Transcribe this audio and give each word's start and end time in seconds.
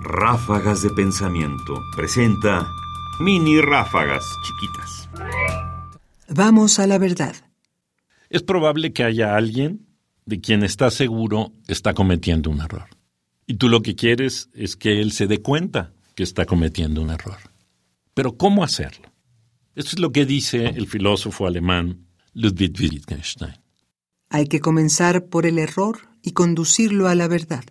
Ráfagas 0.00 0.82
de 0.82 0.90
Pensamiento 0.90 1.82
presenta 1.94 2.70
mini 3.20 3.60
ráfagas 3.60 4.24
chiquitas. 4.44 5.08
Vamos 6.28 6.78
a 6.78 6.86
la 6.86 6.98
verdad. 6.98 7.34
Es 8.30 8.42
probable 8.42 8.92
que 8.92 9.04
haya 9.04 9.36
alguien 9.36 9.86
de 10.24 10.40
quien 10.40 10.62
estás 10.62 10.94
seguro 10.94 11.52
está 11.68 11.94
cometiendo 11.94 12.50
un 12.50 12.60
error. 12.60 12.88
Y 13.46 13.54
tú 13.54 13.68
lo 13.68 13.82
que 13.82 13.94
quieres 13.94 14.50
es 14.52 14.76
que 14.76 15.00
él 15.00 15.12
se 15.12 15.26
dé 15.26 15.40
cuenta 15.40 15.92
que 16.14 16.22
está 16.22 16.46
cometiendo 16.46 17.00
un 17.02 17.10
error. 17.10 17.38
Pero 18.14 18.36
¿cómo 18.36 18.64
hacerlo? 18.64 19.12
Esto 19.74 19.90
es 19.92 19.98
lo 19.98 20.12
que 20.12 20.26
dice 20.26 20.66
el 20.66 20.86
filósofo 20.86 21.46
alemán 21.46 22.06
Ludwig 22.32 22.74
Wittgenstein. 22.78 23.54
Hay 24.28 24.46
que 24.46 24.60
comenzar 24.60 25.26
por 25.26 25.46
el 25.46 25.58
error 25.58 26.08
y 26.22 26.32
conducirlo 26.32 27.08
a 27.08 27.14
la 27.14 27.28
verdad. 27.28 27.64